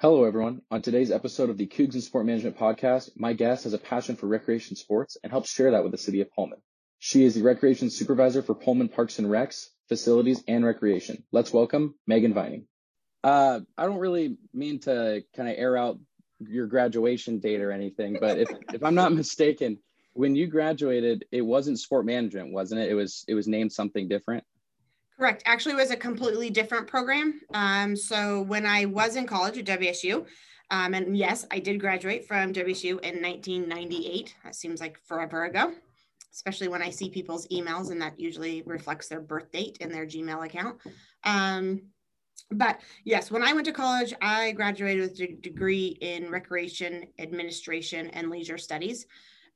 Hello, 0.00 0.22
everyone. 0.22 0.62
On 0.70 0.80
today's 0.80 1.10
episode 1.10 1.50
of 1.50 1.58
the 1.58 1.66
Cougs 1.66 1.94
and 1.94 2.02
Sport 2.04 2.24
Management 2.24 2.56
Podcast, 2.56 3.10
my 3.16 3.32
guest 3.32 3.64
has 3.64 3.72
a 3.72 3.78
passion 3.78 4.14
for 4.14 4.28
recreation 4.28 4.76
sports 4.76 5.16
and 5.24 5.32
helps 5.32 5.50
share 5.50 5.72
that 5.72 5.82
with 5.82 5.90
the 5.90 5.98
city 5.98 6.20
of 6.20 6.30
Pullman. 6.30 6.60
She 7.00 7.24
is 7.24 7.34
the 7.34 7.42
recreation 7.42 7.90
supervisor 7.90 8.40
for 8.40 8.54
Pullman 8.54 8.90
Parks 8.90 9.18
and 9.18 9.26
Recs, 9.26 9.66
facilities, 9.88 10.44
and 10.46 10.64
recreation. 10.64 11.24
Let's 11.32 11.52
welcome 11.52 11.96
Megan 12.06 12.32
Vining. 12.32 12.68
Uh, 13.24 13.58
I 13.76 13.86
don't 13.86 13.98
really 13.98 14.36
mean 14.54 14.78
to 14.82 15.24
kind 15.34 15.48
of 15.48 15.56
air 15.58 15.76
out 15.76 15.98
your 16.38 16.68
graduation 16.68 17.40
date 17.40 17.60
or 17.60 17.72
anything, 17.72 18.18
but 18.20 18.38
if, 18.38 18.48
if 18.72 18.84
I'm 18.84 18.94
not 18.94 19.12
mistaken, 19.12 19.78
when 20.12 20.36
you 20.36 20.46
graduated, 20.46 21.24
it 21.32 21.42
wasn't 21.42 21.80
sport 21.80 22.06
management, 22.06 22.52
wasn't 22.52 22.82
it? 22.82 22.88
It 22.88 22.94
was 22.94 23.24
it 23.26 23.34
was 23.34 23.48
named 23.48 23.72
something 23.72 24.06
different. 24.06 24.44
Correct. 25.18 25.42
Actually, 25.46 25.72
it 25.72 25.78
was 25.78 25.90
a 25.90 25.96
completely 25.96 26.48
different 26.48 26.86
program. 26.86 27.40
Um, 27.52 27.96
so 27.96 28.42
when 28.42 28.64
I 28.64 28.84
was 28.84 29.16
in 29.16 29.26
college 29.26 29.58
at 29.58 29.80
WSU, 29.80 30.24
um, 30.70 30.94
and 30.94 31.16
yes, 31.16 31.44
I 31.50 31.58
did 31.58 31.80
graduate 31.80 32.28
from 32.28 32.52
WSU 32.52 33.00
in 33.00 33.20
1998. 33.20 34.36
That 34.44 34.54
seems 34.54 34.80
like 34.80 35.00
forever 35.04 35.44
ago, 35.46 35.72
especially 36.32 36.68
when 36.68 36.82
I 36.82 36.90
see 36.90 37.10
people's 37.10 37.48
emails, 37.48 37.90
and 37.90 38.00
that 38.00 38.20
usually 38.20 38.62
reflects 38.64 39.08
their 39.08 39.20
birth 39.20 39.50
date 39.50 39.78
in 39.80 39.90
their 39.90 40.06
Gmail 40.06 40.46
account. 40.46 40.78
Um, 41.24 41.82
but 42.52 42.80
yes, 43.04 43.30
when 43.30 43.42
I 43.42 43.52
went 43.52 43.66
to 43.66 43.72
college, 43.72 44.14
I 44.22 44.52
graduated 44.52 45.02
with 45.02 45.20
a 45.20 45.32
degree 45.40 45.98
in 46.00 46.30
recreation, 46.30 47.08
administration, 47.18 48.08
and 48.10 48.30
leisure 48.30 48.58
studies. 48.58 49.06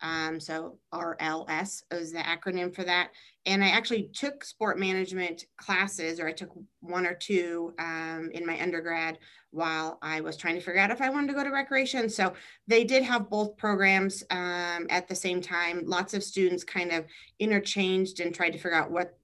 Um, 0.03 0.41
so 0.41 0.79
RLS 0.93 1.83
is 1.93 2.13
the 2.13 2.19
acronym 2.19 2.75
for 2.75 2.85
that. 2.85 3.11
And 3.47 3.63
I 3.63 3.69
actually 3.69 4.11
took 4.13 4.45
sport 4.45 4.79
management 4.79 5.47
classes, 5.57 6.21
or 6.21 6.29
I 6.29 6.33
took 6.33 6.51
one 6.81 7.07
or 7.07 7.15
two 7.15 7.73
um, 7.79 8.31
in 8.33 8.45
my 8.45 8.61
undergrad 8.61 9.19
while 9.51 9.99
I 10.03 10.21
was 10.21 10.37
trying 10.37 10.55
to 10.57 10.61
figure 10.61 10.81
out 10.81 10.91
if 10.91 11.01
I 11.01 11.11
wanted 11.11 11.29
to 11.29 11.35
go 11.35 11.45
to 11.45 11.51
recreation. 11.51 12.09
So 12.09 12.35
they 12.67 12.85
did 12.85 13.03
have 13.03 13.31
both 13.31 13.57
programs 13.57 14.23
um, 14.31 14.87
at 14.91 15.09
the 15.09 15.15
same 15.15 15.41
time. 15.41 15.83
Lots 15.87 16.15
of 16.15 16.23
students 16.23 16.65
kind 16.65 16.93
of 16.93 17.05
interchanged 17.39 18.21
and 18.21 18.35
tried 18.35 18.51
to 18.51 18.59
figure 18.59 18.75
out 18.75 18.91
what 18.91 19.17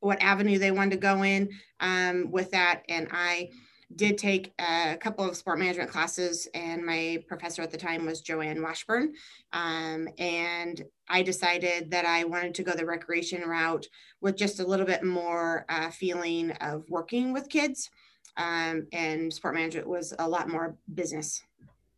what 0.00 0.20
avenue 0.22 0.58
they 0.58 0.70
wanted 0.70 0.90
to 0.90 0.96
go 0.98 1.22
in 1.22 1.48
um, 1.80 2.30
with 2.30 2.50
that. 2.52 2.82
And 2.88 3.08
I 3.10 3.50
did 3.94 4.18
take 4.18 4.52
a 4.58 4.96
couple 4.96 5.28
of 5.28 5.36
sport 5.36 5.58
management 5.58 5.90
classes, 5.90 6.48
and 6.54 6.84
my 6.84 7.22
professor 7.28 7.62
at 7.62 7.70
the 7.70 7.78
time 7.78 8.04
was 8.04 8.20
Joanne 8.20 8.60
Washburn. 8.62 9.14
Um, 9.52 10.08
and 10.18 10.82
I 11.08 11.22
decided 11.22 11.90
that 11.92 12.04
I 12.04 12.24
wanted 12.24 12.54
to 12.56 12.62
go 12.64 12.72
the 12.72 12.84
recreation 12.84 13.42
route 13.42 13.86
with 14.20 14.36
just 14.36 14.58
a 14.58 14.66
little 14.66 14.86
bit 14.86 15.04
more 15.04 15.64
uh, 15.68 15.90
feeling 15.90 16.50
of 16.60 16.84
working 16.88 17.32
with 17.32 17.48
kids. 17.48 17.90
Um, 18.36 18.86
and 18.92 19.32
sport 19.32 19.54
management 19.54 19.88
was 19.88 20.12
a 20.18 20.28
lot 20.28 20.48
more 20.48 20.76
business 20.92 21.42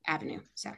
avenue. 0.06 0.40
So. 0.54 0.70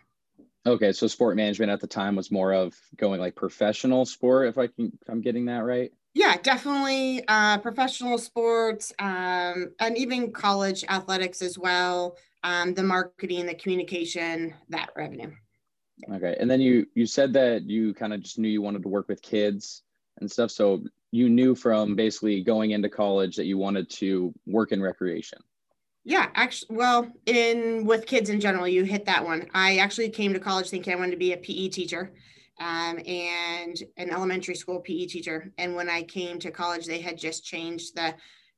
Okay, 0.64 0.92
so 0.92 1.06
sport 1.06 1.36
management 1.36 1.72
at 1.72 1.80
the 1.80 1.86
time 1.86 2.14
was 2.14 2.30
more 2.30 2.52
of 2.52 2.74
going 2.96 3.20
like 3.20 3.34
professional 3.34 4.06
sport, 4.06 4.48
if 4.48 4.58
I 4.58 4.68
can, 4.68 4.92
if 5.00 5.08
I'm 5.08 5.22
getting 5.22 5.46
that 5.46 5.64
right 5.64 5.90
yeah 6.14 6.36
definitely 6.42 7.22
uh, 7.28 7.58
professional 7.58 8.18
sports 8.18 8.92
um, 8.98 9.72
and 9.78 9.96
even 9.96 10.32
college 10.32 10.84
athletics 10.88 11.42
as 11.42 11.58
well 11.58 12.16
um, 12.42 12.74
the 12.74 12.82
marketing 12.82 13.46
the 13.46 13.54
communication 13.54 14.54
that 14.68 14.90
revenue. 14.96 15.30
Okay 16.12 16.36
and 16.40 16.50
then 16.50 16.60
you 16.60 16.86
you 16.94 17.06
said 17.06 17.32
that 17.34 17.68
you 17.68 17.94
kind 17.94 18.12
of 18.12 18.22
just 18.22 18.38
knew 18.38 18.48
you 18.48 18.62
wanted 18.62 18.82
to 18.82 18.88
work 18.88 19.08
with 19.08 19.22
kids 19.22 19.82
and 20.20 20.30
stuff 20.30 20.50
so 20.50 20.82
you 21.12 21.28
knew 21.28 21.54
from 21.54 21.96
basically 21.96 22.42
going 22.42 22.70
into 22.70 22.88
college 22.88 23.36
that 23.36 23.46
you 23.46 23.58
wanted 23.58 23.90
to 23.90 24.32
work 24.46 24.72
in 24.72 24.80
recreation. 24.80 25.38
Yeah 26.04 26.28
actually 26.34 26.76
well 26.76 27.12
in 27.26 27.84
with 27.84 28.06
kids 28.06 28.30
in 28.30 28.40
general 28.40 28.66
you 28.66 28.84
hit 28.84 29.04
that 29.04 29.24
one. 29.24 29.48
I 29.52 29.76
actually 29.76 30.08
came 30.08 30.32
to 30.32 30.40
college 30.40 30.70
thinking 30.70 30.92
i 30.92 30.96
wanted 30.96 31.12
to 31.12 31.16
be 31.18 31.34
a 31.34 31.36
pe 31.36 31.68
teacher 31.68 32.12
um, 32.60 32.98
and 33.06 33.82
an 33.96 34.10
elementary 34.10 34.54
school 34.54 34.80
PE 34.80 35.06
teacher. 35.06 35.50
And 35.58 35.74
when 35.74 35.88
I 35.88 36.02
came 36.02 36.38
to 36.40 36.50
college, 36.50 36.86
they 36.86 37.00
had 37.00 37.18
just 37.18 37.44
changed 37.44 37.96
the 37.96 38.14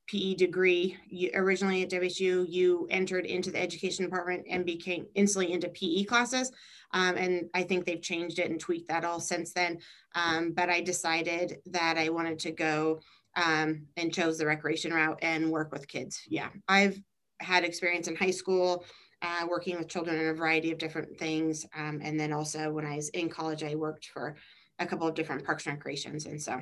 PE 0.08 0.34
degree. 0.34 0.96
You, 1.06 1.30
originally 1.34 1.82
at 1.82 1.90
WSU, 1.90 2.44
you 2.48 2.88
entered 2.90 3.24
into 3.24 3.52
the 3.52 3.62
education 3.62 4.04
department 4.04 4.46
and 4.50 4.66
became 4.66 5.06
instantly 5.14 5.52
into 5.52 5.68
PE 5.68 6.04
classes. 6.04 6.50
Um, 6.92 7.16
and 7.16 7.44
I 7.54 7.62
think 7.62 7.86
they've 7.86 8.02
changed 8.02 8.40
it 8.40 8.50
and 8.50 8.58
tweaked 8.58 8.88
that 8.88 9.04
all 9.04 9.20
since 9.20 9.52
then. 9.52 9.78
Um, 10.14 10.52
but 10.52 10.68
I 10.68 10.80
decided 10.80 11.58
that 11.66 11.96
I 11.96 12.08
wanted 12.08 12.40
to 12.40 12.50
go 12.50 13.00
um, 13.36 13.86
and 13.96 14.12
chose 14.12 14.36
the 14.36 14.46
recreation 14.46 14.92
route 14.92 15.20
and 15.22 15.50
work 15.50 15.72
with 15.72 15.88
kids. 15.88 16.20
Yeah, 16.28 16.48
I've 16.68 17.00
had 17.40 17.64
experience 17.64 18.08
in 18.08 18.16
high 18.16 18.30
school 18.30 18.84
uh, 19.22 19.46
working 19.48 19.78
with 19.78 19.88
children 19.88 20.18
in 20.18 20.28
a 20.28 20.34
variety 20.34 20.72
of 20.72 20.78
different 20.78 21.18
things. 21.18 21.64
Um, 21.76 22.00
and 22.02 22.18
then 22.18 22.32
also 22.32 22.70
when 22.70 22.84
I 22.84 22.96
was 22.96 23.08
in 23.10 23.28
college, 23.28 23.62
I 23.62 23.74
worked 23.74 24.06
for 24.06 24.36
a 24.78 24.86
couple 24.86 25.06
of 25.06 25.14
different 25.14 25.44
parks 25.44 25.66
and 25.66 25.76
recreations. 25.76 26.26
And 26.26 26.42
so 26.42 26.60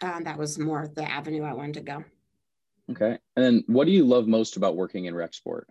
um, 0.00 0.24
that 0.24 0.38
was 0.38 0.58
more 0.58 0.88
the 0.94 1.08
avenue 1.10 1.42
I 1.42 1.52
wanted 1.52 1.74
to 1.74 1.80
go. 1.80 2.04
Okay. 2.90 3.18
And 3.36 3.44
then 3.44 3.64
what 3.66 3.86
do 3.86 3.92
you 3.92 4.04
love 4.04 4.26
most 4.26 4.56
about 4.56 4.76
working 4.76 5.06
in 5.06 5.14
rec 5.14 5.34
sport? 5.34 5.68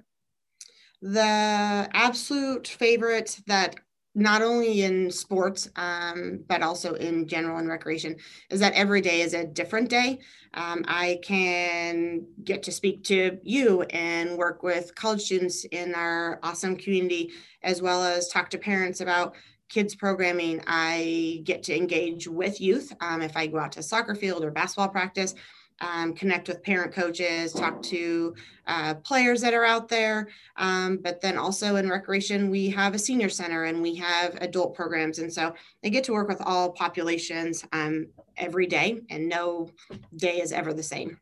The 1.02 1.90
absolute 1.94 2.68
favorite 2.68 3.40
that 3.48 3.76
not 4.14 4.42
only 4.42 4.82
in 4.82 5.10
sports, 5.10 5.70
um, 5.76 6.44
but 6.48 6.62
also 6.62 6.96
in 6.96 7.28
general 7.28 7.58
and 7.58 7.70
recreation, 7.70 8.18
is 8.50 8.60
that 8.60 8.74
every 8.74 9.02
day 9.02 9.22
is 9.22 9.34
a 9.34 9.46
different 9.46 9.90
day. 9.90 10.20
Um, 10.54 10.84
I 10.88 11.20
can 11.24 12.26
get 12.44 12.64
to 12.64 12.72
speak 12.72 13.04
to 13.06 13.40
you 13.44 13.84
and 13.84 14.38
work 14.38 14.64
with 14.64 14.94
college 14.96 15.22
students 15.22 15.64
in 15.66 15.96
our 15.96 16.40
awesome 16.44 16.76
community, 16.76 17.32
as 17.64 17.82
well 17.82 18.04
as 18.04 18.28
talk 18.28 18.50
to 18.50 18.58
parents 18.58 19.00
about 19.00 19.36
kids 19.70 19.96
programming. 19.96 20.62
I 20.68 21.42
get 21.46 21.64
to 21.64 21.78
engage 21.78 22.28
with 22.28 22.60
youth 22.60 22.92
um, 23.00 23.22
if 23.22 23.38
I 23.38 23.48
go 23.48 23.60
out 23.60 23.72
to 23.74 23.84
soccer 23.84 24.16
field 24.16 24.44
or 24.44 24.52
basketball 24.52 24.90
practice 24.90 25.34
um, 25.81 26.14
connect 26.14 26.47
with 26.47 26.64
parent 26.64 26.94
coaches, 26.94 27.52
talk 27.52 27.81
to 27.84 28.34
uh, 28.68 28.94
players 28.96 29.42
that 29.42 29.53
are 29.53 29.66
out 29.66 29.90
there. 29.90 30.30
Um, 30.56 30.97
but 30.97 31.19
then 31.22 31.38
also 31.38 31.75
in 31.75 31.90
recreation, 31.90 32.50
we 32.50 32.69
have 32.69 32.94
a 32.94 33.00
senior 33.00 33.30
center 33.30 33.66
and 33.66 33.81
we 33.81 33.96
have 33.96 34.38
adult 34.41 34.75
programs. 34.75 35.20
And 35.20 35.34
so 35.34 35.53
they 35.81 35.90
get 35.90 36.03
to 36.06 36.14
work 36.14 36.30
with 36.30 36.41
all 36.41 36.72
populations 36.72 37.66
um, 37.74 38.08
every 38.38 38.68
day, 38.68 39.02
and 39.09 39.28
no 39.28 39.70
day 40.16 40.40
is 40.41 40.52
ever 40.52 40.74
the 40.74 40.84
same. 40.84 41.18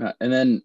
Uh, 0.00 0.12
and 0.20 0.32
then 0.32 0.62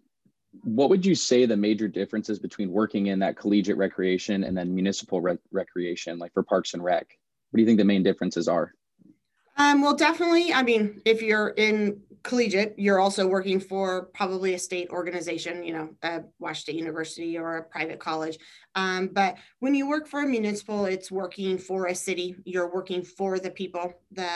what 0.62 0.88
would 0.88 1.04
you 1.04 1.16
say 1.16 1.46
the 1.46 1.56
major 1.56 1.88
differences 1.88 2.38
between 2.38 2.70
working 2.70 3.08
in 3.08 3.18
that 3.18 3.36
collegiate 3.36 3.76
recreation 3.76 4.44
and 4.44 4.56
then 4.56 4.72
municipal 4.72 5.20
rec- 5.20 5.38
recreation, 5.50 6.18
like 6.18 6.32
for 6.32 6.44
Parks 6.44 6.74
and 6.74 6.84
Rec? 6.84 7.06
What 7.50 7.58
do 7.58 7.62
you 7.62 7.66
think 7.66 7.78
the 7.78 7.84
main 7.84 8.04
differences 8.04 8.46
are? 8.46 8.72
Um, 9.56 9.82
well, 9.82 9.94
definitely. 9.94 10.52
I 10.52 10.62
mean, 10.62 11.00
if 11.04 11.22
you're 11.22 11.48
in 11.50 12.00
collegiate, 12.24 12.74
you're 12.76 12.98
also 12.98 13.26
working 13.26 13.60
for 13.60 14.06
probably 14.14 14.54
a 14.54 14.58
state 14.58 14.88
organization, 14.90 15.62
you 15.62 15.72
know, 15.72 15.90
a 16.02 16.22
Washington 16.40 16.78
University 16.78 17.38
or 17.38 17.58
a 17.58 17.62
private 17.62 18.00
college. 18.00 18.38
Um, 18.74 19.10
but 19.12 19.36
when 19.60 19.74
you 19.74 19.86
work 19.88 20.08
for 20.08 20.22
a 20.22 20.26
municipal, 20.26 20.86
it's 20.86 21.10
working 21.10 21.58
for 21.58 21.86
a 21.86 21.94
city. 21.94 22.34
You're 22.44 22.72
working 22.74 23.02
for 23.02 23.38
the 23.38 23.50
people. 23.50 23.92
The 24.10 24.28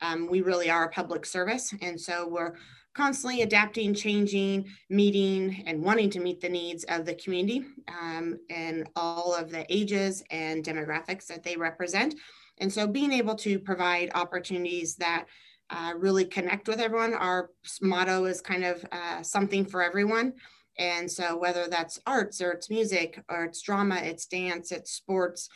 um, 0.00 0.28
we 0.28 0.40
really 0.40 0.70
are 0.70 0.86
a 0.86 0.90
public 0.90 1.26
service, 1.26 1.72
and 1.80 2.00
so 2.00 2.26
we're 2.26 2.54
constantly 2.94 3.42
adapting, 3.42 3.92
changing, 3.94 4.66
meeting, 4.88 5.62
and 5.66 5.82
wanting 5.82 6.08
to 6.08 6.18
meet 6.18 6.40
the 6.40 6.48
needs 6.48 6.84
of 6.84 7.04
the 7.04 7.14
community 7.14 7.62
um, 7.88 8.38
and 8.48 8.88
all 8.96 9.34
of 9.34 9.50
the 9.50 9.66
ages 9.72 10.22
and 10.30 10.64
demographics 10.64 11.26
that 11.26 11.42
they 11.42 11.56
represent. 11.56 12.14
And 12.58 12.72
so 12.72 12.86
being 12.86 13.12
able 13.12 13.34
to 13.36 13.58
provide 13.58 14.10
opportunities 14.14 14.96
that 14.96 15.26
uh, 15.70 15.92
really 15.96 16.24
connect 16.24 16.68
with 16.68 16.80
everyone. 16.80 17.14
Our 17.14 17.50
motto 17.82 18.24
is 18.26 18.40
kind 18.40 18.64
of 18.64 18.84
uh, 18.92 19.22
something 19.22 19.64
for 19.64 19.82
everyone. 19.82 20.34
And 20.78 21.10
so, 21.10 21.36
whether 21.36 21.68
that's 21.68 22.00
arts 22.06 22.40
or 22.40 22.52
it's 22.52 22.70
music 22.70 23.22
or 23.28 23.44
it's 23.44 23.62
drama, 23.62 23.96
it's 23.96 24.26
dance, 24.26 24.72
it's 24.72 24.92
sports, 24.92 25.48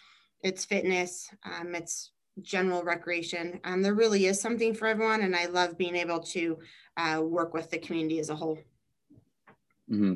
it's 0.43 0.65
fitness, 0.65 1.29
um, 1.45 1.75
it's 1.75 2.13
general 2.41 2.83
recreation, 2.83 3.61
um, 3.65 3.83
there 3.83 3.95
really 3.95 4.27
is 4.27 4.41
something 4.41 4.75
for 4.75 4.87
everyone. 4.87 5.21
And 5.21 5.37
I 5.37 5.47
love 5.47 5.77
being 5.77 5.97
able 5.97 6.21
to 6.21 6.59
uh, 6.97 7.21
work 7.23 7.53
with 7.53 7.71
the 7.71 7.79
community 7.79 8.19
as 8.19 8.31
a 8.31 8.35
whole. 8.35 8.59
Mm-hmm. 9.91 10.15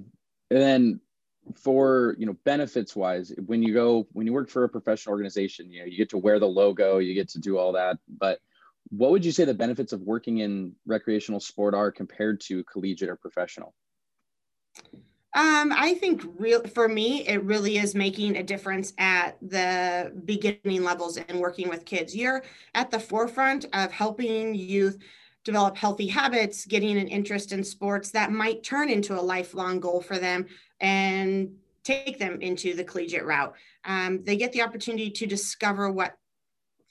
And 0.50 0.62
then, 0.62 1.00
for 1.54 2.16
you 2.18 2.26
know 2.26 2.36
benefits 2.44 2.96
wise 2.96 3.32
when 3.46 3.62
you 3.62 3.74
go 3.74 4.06
when 4.12 4.26
you 4.26 4.32
work 4.32 4.48
for 4.48 4.64
a 4.64 4.68
professional 4.68 5.12
organization 5.12 5.70
you 5.70 5.80
know 5.80 5.84
you 5.84 5.96
get 5.96 6.08
to 6.08 6.16
wear 6.16 6.38
the 6.38 6.46
logo 6.46 6.98
you 6.98 7.12
get 7.12 7.28
to 7.28 7.38
do 7.38 7.58
all 7.58 7.72
that 7.72 7.98
but 8.18 8.40
what 8.90 9.10
would 9.10 9.24
you 9.24 9.32
say 9.32 9.44
the 9.44 9.54
benefits 9.54 9.92
of 9.92 10.00
working 10.02 10.38
in 10.38 10.72
recreational 10.86 11.40
sport 11.40 11.74
are 11.74 11.90
compared 11.90 12.40
to 12.42 12.64
collegiate 12.64 13.08
or 13.08 13.16
professional? 13.16 13.74
Um, 15.36 15.72
I 15.72 15.94
think 15.94 16.22
real 16.38 16.62
for 16.62 16.88
me, 16.88 17.26
it 17.26 17.42
really 17.42 17.78
is 17.78 17.94
making 17.94 18.36
a 18.36 18.42
difference 18.42 18.92
at 18.98 19.36
the 19.42 20.12
beginning 20.24 20.84
levels 20.84 21.16
and 21.16 21.40
working 21.40 21.68
with 21.68 21.84
kids. 21.84 22.14
You're 22.14 22.44
at 22.74 22.92
the 22.92 23.00
forefront 23.00 23.66
of 23.72 23.90
helping 23.90 24.54
youth 24.54 24.98
develop 25.42 25.76
healthy 25.76 26.06
habits, 26.06 26.64
getting 26.66 26.96
an 26.96 27.08
interest 27.08 27.52
in 27.52 27.64
sports 27.64 28.10
that 28.12 28.30
might 28.30 28.62
turn 28.62 28.88
into 28.88 29.18
a 29.18 29.20
lifelong 29.20 29.80
goal 29.80 30.00
for 30.00 30.18
them. 30.18 30.46
And 30.80 31.56
take 31.84 32.18
them 32.18 32.40
into 32.40 32.74
the 32.74 32.84
collegiate 32.84 33.24
route. 33.24 33.54
Um, 33.84 34.24
they 34.24 34.36
get 34.36 34.52
the 34.52 34.62
opportunity 34.62 35.10
to 35.10 35.26
discover 35.26 35.90
what 35.90 36.16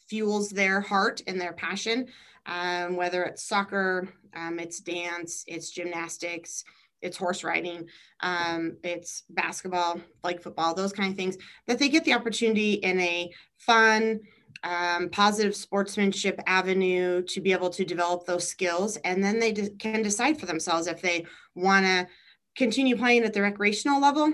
fuels 0.07 0.49
their 0.49 0.79
heart 0.79 1.21
and 1.27 1.41
their 1.41 1.53
passion, 1.53 2.07
um, 2.45 2.95
whether 2.95 3.23
it's 3.23 3.43
soccer, 3.43 4.07
um, 4.35 4.59
it's 4.59 4.79
dance, 4.79 5.43
it's 5.47 5.71
gymnastics, 5.71 6.63
it's 7.01 7.17
horse 7.17 7.43
riding, 7.43 7.87
um, 8.19 8.77
it's 8.83 9.23
basketball, 9.29 9.99
like 10.23 10.41
football, 10.41 10.73
those 10.73 10.93
kind 10.93 11.11
of 11.11 11.17
things, 11.17 11.37
that 11.67 11.79
they 11.79 11.89
get 11.89 12.05
the 12.05 12.13
opportunity 12.13 12.73
in 12.73 12.99
a 12.99 13.31
fun, 13.57 14.19
um, 14.63 15.09
positive 15.09 15.55
sportsmanship 15.55 16.39
avenue 16.45 17.21
to 17.23 17.41
be 17.41 17.51
able 17.51 17.69
to 17.71 17.83
develop 17.83 18.25
those 18.25 18.47
skills. 18.47 18.97
And 18.97 19.23
then 19.23 19.39
they 19.39 19.51
de- 19.51 19.71
can 19.71 20.01
decide 20.01 20.39
for 20.39 20.45
themselves 20.45 20.87
if 20.87 21.01
they 21.01 21.25
want 21.55 21.85
to 21.85 22.07
continue 22.55 22.97
playing 22.97 23.23
at 23.23 23.33
the 23.33 23.41
recreational 23.41 24.01
level 24.01 24.31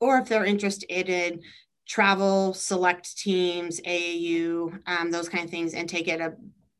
or 0.00 0.18
if 0.18 0.28
they're 0.28 0.44
interested 0.44 1.08
in 1.08 1.40
travel, 1.86 2.54
select 2.54 3.16
teams, 3.16 3.80
AAU, 3.82 4.78
um, 4.86 5.10
those 5.10 5.28
kind 5.28 5.44
of 5.44 5.50
things, 5.50 5.74
and 5.74 5.88
take 5.88 6.08
it 6.08 6.20
up 6.20 6.34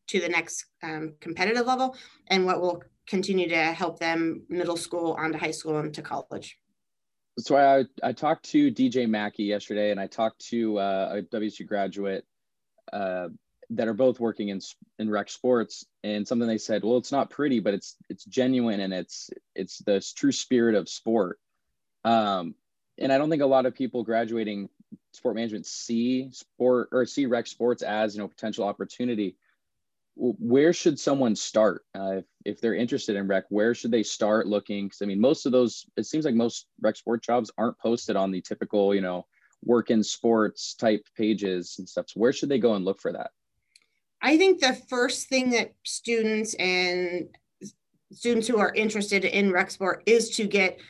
to 0.08 0.20
the 0.20 0.28
next 0.28 0.66
um, 0.82 1.14
competitive 1.20 1.66
level 1.66 1.96
and 2.28 2.44
what 2.44 2.60
will 2.60 2.82
continue 3.06 3.48
to 3.48 3.56
help 3.56 3.98
them 3.98 4.42
middle 4.48 4.76
school 4.76 5.12
onto 5.18 5.38
high 5.38 5.50
school 5.50 5.78
and 5.78 5.94
to 5.94 6.02
college. 6.02 6.58
So 7.38 7.56
I, 7.56 7.84
I 8.02 8.12
talked 8.12 8.44
to 8.50 8.70
DJ 8.70 9.08
Mackey 9.08 9.44
yesterday 9.44 9.90
and 9.90 9.98
I 9.98 10.06
talked 10.06 10.46
to 10.50 10.78
uh, 10.78 11.16
a 11.18 11.36
WSU 11.36 11.66
graduate 11.66 12.24
uh, 12.92 13.28
that 13.70 13.88
are 13.88 13.94
both 13.94 14.20
working 14.20 14.48
in 14.48 14.60
in 14.98 15.10
rec 15.10 15.28
sports 15.28 15.84
and 16.02 16.26
something 16.26 16.48
they 16.48 16.58
said 16.58 16.82
well 16.84 16.98
it's 16.98 17.12
not 17.12 17.30
pretty 17.30 17.60
but 17.60 17.74
it's 17.74 17.96
it's 18.08 18.24
genuine 18.24 18.80
and 18.80 18.92
it's 18.92 19.30
it's 19.54 19.78
the 19.78 20.04
true 20.16 20.32
spirit 20.32 20.74
of 20.74 20.88
sport. 20.88 21.38
Um, 22.04 22.54
and 22.98 23.12
i 23.12 23.18
don't 23.18 23.30
think 23.30 23.42
a 23.42 23.46
lot 23.46 23.66
of 23.66 23.74
people 23.74 24.04
graduating 24.04 24.68
sport 25.12 25.34
management 25.34 25.66
see 25.66 26.28
sport 26.32 26.88
or 26.92 27.06
see 27.06 27.26
rec 27.26 27.46
sports 27.46 27.82
as 27.82 28.14
you 28.14 28.22
know 28.22 28.28
potential 28.28 28.64
opportunity. 28.64 29.36
Where 30.16 30.72
should 30.72 31.00
someone 31.00 31.34
start? 31.34 31.84
Uh, 31.98 32.18
if, 32.18 32.24
if 32.44 32.60
they're 32.60 32.74
interested 32.74 33.16
in 33.16 33.26
rec 33.26 33.44
where 33.48 33.74
should 33.74 33.90
they 33.90 34.02
start 34.02 34.46
looking? 34.46 34.86
Because 34.86 35.02
i 35.02 35.06
mean 35.06 35.20
most 35.20 35.46
of 35.46 35.52
those 35.52 35.86
it 35.96 36.06
seems 36.06 36.24
like 36.24 36.34
most 36.34 36.66
rec 36.80 36.96
sport 36.96 37.22
jobs 37.22 37.50
aren't 37.58 37.78
posted 37.78 38.16
on 38.16 38.30
the 38.30 38.40
typical 38.40 38.94
you 38.94 39.00
know 39.00 39.26
work 39.64 39.90
in 39.90 40.02
sports 40.02 40.74
type 40.74 41.06
pages 41.16 41.76
and 41.78 41.88
stuff. 41.88 42.06
So 42.08 42.20
where 42.20 42.32
should 42.32 42.50
they 42.50 42.58
go 42.58 42.74
and 42.74 42.84
look 42.84 43.00
for 43.00 43.12
that 43.12 43.30
i 44.24 44.36
think 44.36 44.60
the 44.60 44.74
first 44.88 45.28
thing 45.28 45.50
that 45.50 45.72
students 45.84 46.54
and 46.54 47.28
students 48.12 48.48
who 48.48 48.58
are 48.58 48.74
interested 48.74 49.24
in 49.24 49.52
rec 49.52 49.70
sport 49.70 50.02
is 50.06 50.30
to 50.30 50.46
get 50.46 50.80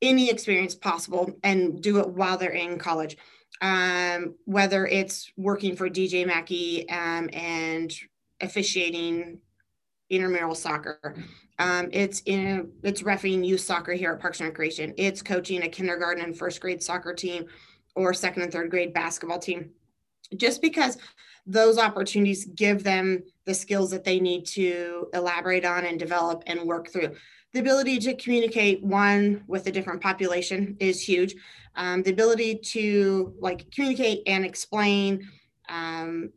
any 0.00 0.30
experience 0.30 0.74
possible 0.74 1.30
and 1.42 1.82
do 1.82 1.98
it 1.98 2.08
while 2.08 2.38
they're 2.38 2.50
in 2.50 2.78
college 2.78 3.16
um, 3.60 4.34
whether 4.46 4.86
it's 4.86 5.30
working 5.36 5.76
for 5.76 5.90
dj 5.90 6.26
mackey 6.26 6.88
um, 6.88 7.28
and 7.32 7.92
officiating 8.40 9.38
intramural 10.10 10.54
soccer. 10.54 11.14
Um, 11.58 11.88
it's 11.92 12.22
in 12.26 12.72
it's 12.82 13.02
refing 13.02 13.46
youth 13.46 13.60
soccer 13.60 13.92
here 13.92 14.12
at 14.12 14.20
Parks 14.20 14.40
and 14.40 14.48
Recreation. 14.48 14.92
It's 14.96 15.22
coaching 15.22 15.62
a 15.62 15.68
kindergarten 15.68 16.24
and 16.24 16.36
first 16.36 16.60
grade 16.60 16.82
soccer 16.82 17.14
team 17.14 17.46
or 17.94 18.12
second 18.12 18.42
and 18.42 18.52
third 18.52 18.70
grade 18.70 18.92
basketball 18.92 19.38
team. 19.38 19.70
Just 20.36 20.62
because 20.62 20.98
those 21.46 21.78
opportunities 21.78 22.46
give 22.46 22.82
them 22.82 23.22
the 23.44 23.54
skills 23.54 23.90
that 23.90 24.04
they 24.04 24.18
need 24.18 24.46
to 24.46 25.08
elaborate 25.12 25.64
on 25.64 25.84
and 25.84 25.98
develop 25.98 26.42
and 26.46 26.62
work 26.62 26.90
through. 26.90 27.14
The 27.52 27.60
ability 27.60 27.98
to 28.00 28.14
communicate 28.14 28.82
one 28.82 29.44
with 29.46 29.66
a 29.66 29.72
different 29.72 30.00
population 30.00 30.76
is 30.80 31.00
huge. 31.00 31.34
Um, 31.76 32.02
the 32.02 32.10
ability 32.10 32.56
to 32.72 33.34
like 33.38 33.70
communicate 33.70 34.22
and 34.26 34.44
explain 34.44 35.28
um, 35.68 36.30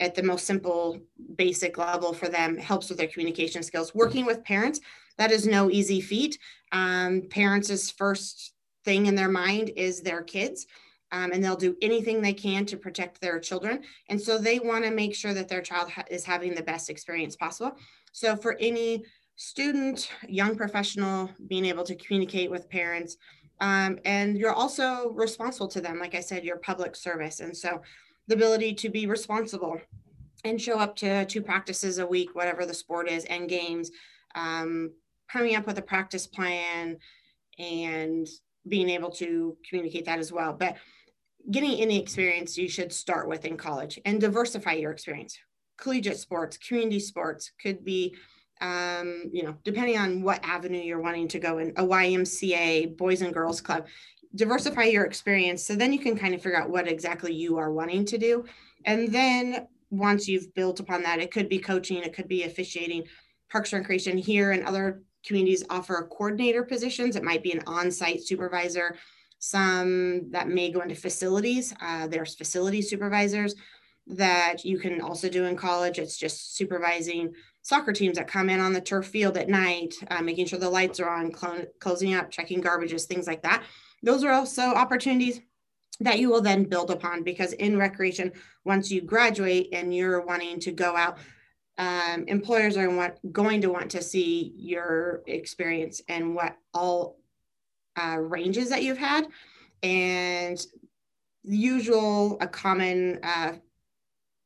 at 0.00 0.14
the 0.14 0.22
most 0.22 0.44
simple, 0.44 1.00
basic 1.36 1.78
level 1.78 2.12
for 2.12 2.28
them 2.28 2.58
helps 2.58 2.88
with 2.88 2.98
their 2.98 3.06
communication 3.06 3.62
skills. 3.62 3.94
Working 3.94 4.26
with 4.26 4.44
parents, 4.44 4.80
that 5.16 5.30
is 5.30 5.46
no 5.46 5.70
easy 5.70 6.00
feat. 6.00 6.38
Um, 6.72 7.22
parents' 7.30 7.90
first 7.90 8.52
thing 8.84 9.06
in 9.06 9.14
their 9.14 9.30
mind 9.30 9.70
is 9.76 10.00
their 10.00 10.22
kids. 10.22 10.66
Um, 11.12 11.30
and 11.32 11.44
they'll 11.44 11.56
do 11.56 11.76
anything 11.82 12.22
they 12.22 12.32
can 12.32 12.64
to 12.66 12.76
protect 12.76 13.20
their 13.20 13.38
children. 13.38 13.82
And 14.08 14.18
so 14.18 14.38
they 14.38 14.58
want 14.58 14.84
to 14.84 14.90
make 14.90 15.14
sure 15.14 15.34
that 15.34 15.48
their 15.48 15.60
child 15.60 15.90
ha- 15.90 16.04
is 16.10 16.24
having 16.24 16.54
the 16.54 16.62
best 16.62 16.88
experience 16.88 17.36
possible. 17.36 17.76
So 18.12 18.34
for 18.34 18.56
any 18.58 19.04
student, 19.36 20.10
young 20.26 20.56
professional, 20.56 21.30
being 21.48 21.66
able 21.66 21.84
to 21.84 21.94
communicate 21.96 22.50
with 22.50 22.70
parents, 22.70 23.18
um, 23.60 23.98
and 24.04 24.38
you're 24.38 24.52
also 24.52 25.10
responsible 25.10 25.68
to 25.68 25.80
them. 25.80 25.98
Like 25.98 26.14
I 26.14 26.20
said, 26.20 26.44
your 26.44 26.56
public 26.56 26.96
service. 26.96 27.40
And 27.40 27.56
so 27.56 27.82
the 28.26 28.34
ability 28.34 28.74
to 28.74 28.88
be 28.88 29.06
responsible 29.06 29.80
and 30.44 30.60
show 30.60 30.78
up 30.78 30.96
to 30.96 31.24
two 31.26 31.42
practices 31.42 31.98
a 31.98 32.06
week, 32.06 32.34
whatever 32.34 32.66
the 32.66 32.74
sport 32.74 33.08
is, 33.08 33.24
and 33.26 33.48
games, 33.48 33.90
um, 34.34 34.90
coming 35.30 35.54
up 35.54 35.66
with 35.66 35.78
a 35.78 35.82
practice 35.82 36.26
plan 36.26 36.96
and 37.58 38.26
being 38.66 38.88
able 38.88 39.10
to 39.10 39.56
communicate 39.68 40.06
that 40.06 40.18
as 40.18 40.32
well. 40.32 40.52
But 40.52 40.76
getting 41.50 41.80
any 41.80 42.00
experience 42.00 42.56
you 42.56 42.68
should 42.68 42.92
start 42.92 43.28
with 43.28 43.44
in 43.44 43.56
college 43.56 43.98
and 44.04 44.20
diversify 44.20 44.72
your 44.72 44.92
experience. 44.92 45.38
Collegiate 45.78 46.18
sports, 46.18 46.56
community 46.56 47.00
sports 47.00 47.52
could 47.60 47.84
be, 47.84 48.14
um, 48.60 49.24
you 49.32 49.42
know, 49.42 49.56
depending 49.64 49.98
on 49.98 50.22
what 50.22 50.44
avenue 50.44 50.80
you're 50.80 51.00
wanting 51.00 51.28
to 51.28 51.38
go 51.38 51.58
in, 51.58 51.70
a 51.76 51.82
YMCA, 51.82 52.96
Boys 52.96 53.22
and 53.22 53.34
Girls 53.34 53.60
Club 53.60 53.86
diversify 54.34 54.84
your 54.84 55.04
experience 55.04 55.62
so 55.62 55.74
then 55.74 55.92
you 55.92 55.98
can 55.98 56.16
kind 56.16 56.34
of 56.34 56.42
figure 56.42 56.58
out 56.58 56.70
what 56.70 56.88
exactly 56.88 57.34
you 57.34 57.58
are 57.58 57.70
wanting 57.70 58.04
to 58.06 58.16
do. 58.16 58.44
And 58.86 59.12
then 59.12 59.66
once 59.90 60.26
you've 60.26 60.54
built 60.54 60.80
upon 60.80 61.02
that 61.02 61.20
it 61.20 61.30
could 61.30 61.50
be 61.50 61.58
coaching 61.58 61.98
it 61.98 62.14
could 62.14 62.28
be 62.28 62.44
officiating 62.44 63.04
parks 63.50 63.72
and 63.72 63.80
recreation. 63.80 64.16
Here 64.16 64.52
and 64.52 64.64
other 64.64 65.02
communities 65.24 65.62
offer 65.68 66.08
coordinator 66.10 66.64
positions. 66.64 67.14
It 67.14 67.22
might 67.22 67.42
be 67.42 67.52
an 67.52 67.62
on-site 67.66 68.22
supervisor 68.22 68.96
some 69.44 70.30
that 70.30 70.48
may 70.48 70.70
go 70.70 70.80
into 70.80 70.94
facilities 70.94 71.74
uh, 71.80 72.06
there's 72.06 72.34
facility 72.34 72.80
supervisors 72.80 73.54
that 74.06 74.64
you 74.64 74.78
can 74.78 75.00
also 75.00 75.28
do 75.28 75.44
in 75.44 75.56
college. 75.56 75.98
It's 75.98 76.16
just 76.16 76.56
supervising 76.56 77.34
soccer 77.62 77.92
teams 77.92 78.18
that 78.18 78.26
come 78.26 78.50
in 78.50 78.60
on 78.60 78.72
the 78.72 78.80
turf 78.80 79.06
field 79.06 79.36
at 79.36 79.48
night 79.48 79.94
uh, 80.10 80.22
making 80.22 80.46
sure 80.46 80.58
the 80.58 80.68
lights 80.68 80.98
are 80.98 81.08
on 81.08 81.32
cl- 81.34 81.66
closing 81.78 82.14
up 82.14 82.30
checking 82.30 82.62
garbages 82.62 83.04
things 83.04 83.26
like 83.26 83.42
that. 83.42 83.62
Those 84.02 84.24
are 84.24 84.32
also 84.32 84.62
opportunities 84.62 85.40
that 86.00 86.18
you 86.18 86.28
will 86.28 86.40
then 86.40 86.64
build 86.64 86.90
upon 86.90 87.22
because 87.22 87.52
in 87.52 87.76
recreation, 87.76 88.32
once 88.64 88.90
you 88.90 89.02
graduate 89.02 89.68
and 89.72 89.94
you're 89.94 90.24
wanting 90.24 90.58
to 90.60 90.72
go 90.72 90.96
out, 90.96 91.18
um, 91.78 92.24
employers 92.26 92.76
are 92.76 92.90
want, 92.90 93.14
going 93.32 93.60
to 93.60 93.68
want 93.68 93.90
to 93.92 94.02
see 94.02 94.52
your 94.56 95.22
experience 95.26 96.02
and 96.08 96.34
what 96.34 96.56
all 96.74 97.18
uh, 97.96 98.18
ranges 98.18 98.68
that 98.70 98.82
you've 98.82 98.98
had. 98.98 99.26
And 99.82 100.64
usual, 101.42 102.38
a 102.40 102.46
common 102.46 103.18
uh, 103.22 103.52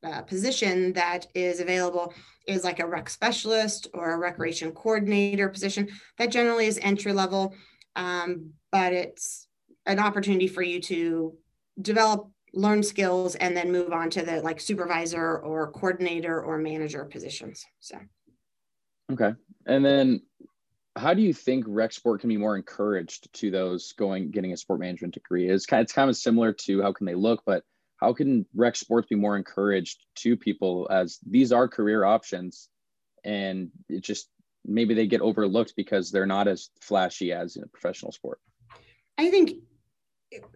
uh, 0.03 0.21
position 0.23 0.93
that 0.93 1.27
is 1.35 1.59
available 1.59 2.13
is 2.47 2.63
like 2.63 2.79
a 2.79 2.87
rec 2.87 3.09
specialist 3.09 3.87
or 3.93 4.13
a 4.13 4.17
recreation 4.17 4.71
coordinator 4.71 5.49
position 5.49 5.89
that 6.17 6.31
generally 6.31 6.65
is 6.65 6.79
entry 6.81 7.13
level, 7.13 7.53
um, 7.95 8.51
but 8.71 8.93
it's 8.93 9.47
an 9.85 9.99
opportunity 9.99 10.47
for 10.47 10.61
you 10.61 10.81
to 10.81 11.35
develop 11.81 12.29
learn 12.53 12.81
skills 12.81 13.35
and 13.35 13.55
then 13.55 13.71
move 13.71 13.91
on 13.91 14.09
to 14.09 14.23
the 14.23 14.41
like 14.41 14.59
supervisor 14.59 15.39
or 15.39 15.71
coordinator 15.71 16.41
or 16.41 16.57
manager 16.57 17.05
positions 17.05 17.63
so 17.79 17.97
okay 19.11 19.33
and 19.65 19.85
then 19.85 20.21
how 20.97 21.13
do 21.13 21.21
you 21.21 21.33
think 21.33 21.65
rec 21.67 21.93
sport 21.93 22.21
can 22.21 22.29
be 22.29 22.37
more 22.37 22.55
encouraged 22.55 23.31
to 23.33 23.51
those 23.51 23.93
going 23.93 24.31
getting 24.31 24.53
a 24.53 24.57
sport 24.57 24.79
management 24.79 25.13
degree? 25.13 25.49
Is 25.49 25.65
kind 25.65 25.81
of, 25.81 25.85
it's 25.85 25.93
kind 25.93 26.09
of 26.09 26.17
similar 26.17 26.53
to 26.53 26.81
how 26.81 26.93
can 26.93 27.05
they 27.05 27.15
look 27.15 27.43
but 27.45 27.63
how 27.97 28.13
can 28.13 28.45
rec 28.55 28.75
sports 28.75 29.07
be 29.07 29.15
more 29.15 29.35
encouraged 29.35 30.05
to 30.15 30.37
people 30.37 30.87
as 30.91 31.19
these 31.27 31.51
are 31.51 31.67
career 31.67 32.03
options 32.03 32.69
and 33.23 33.69
it 33.89 34.03
just 34.03 34.29
maybe 34.65 34.93
they 34.93 35.07
get 35.07 35.21
overlooked 35.21 35.73
because 35.75 36.11
they're 36.11 36.25
not 36.25 36.47
as 36.47 36.69
flashy 36.81 37.31
as 37.31 37.55
in 37.55 37.63
a 37.63 37.67
professional 37.67 38.11
sport? 38.11 38.39
I 39.17 39.29
think 39.29 39.53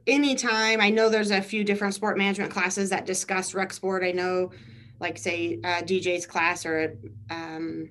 anytime 0.06 0.82
i 0.82 0.90
know 0.90 1.08
there's 1.08 1.32
a 1.32 1.42
few 1.42 1.64
different 1.64 1.94
sport 1.94 2.18
management 2.18 2.52
classes 2.52 2.90
that 2.90 3.06
discuss 3.06 3.54
rec 3.54 3.72
sport. 3.72 4.04
I 4.04 4.12
know 4.12 4.52
like 5.00 5.18
say 5.18 5.60
uh, 5.64 5.82
dj's 5.82 6.26
class 6.26 6.66
or 6.66 6.98
um, 7.30 7.90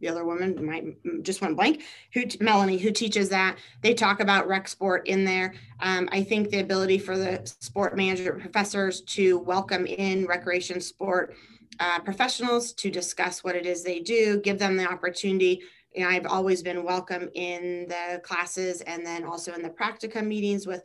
the 0.00 0.08
other 0.08 0.24
woman 0.24 0.64
might 0.64 1.22
just 1.22 1.40
went 1.40 1.56
blank 1.56 1.82
who 2.12 2.24
melanie 2.40 2.78
who 2.78 2.90
teaches 2.90 3.28
that. 3.28 3.56
They 3.82 3.94
talk 3.94 4.20
about 4.20 4.48
rec 4.48 4.68
sport 4.68 5.06
in 5.06 5.24
there. 5.24 5.54
Um, 5.80 6.08
i 6.12 6.22
think 6.22 6.50
the 6.50 6.60
ability 6.60 6.98
for 6.98 7.16
the 7.16 7.40
sport 7.60 7.96
management 7.96 8.40
professors 8.40 9.00
to 9.02 9.38
welcome 9.38 9.86
in 9.86 10.26
recreation 10.26 10.80
sport 10.80 11.34
uh, 11.80 11.98
professionals 12.00 12.72
to 12.74 12.90
discuss 12.90 13.42
what 13.42 13.56
it 13.56 13.64
is 13.64 13.82
they 13.82 14.00
do 14.00 14.38
give 14.40 14.58
them 14.58 14.76
the 14.76 14.86
opportunity. 14.86 15.62
You 15.94 16.02
know, 16.02 16.10
I've 16.10 16.26
always 16.26 16.62
been 16.62 16.84
welcome 16.84 17.28
in 17.34 17.86
the 17.88 18.20
classes 18.22 18.80
and 18.82 19.04
then 19.04 19.24
also 19.24 19.54
in 19.54 19.62
the 19.62 19.70
practicum 19.70 20.26
meetings 20.26 20.66
with 20.66 20.82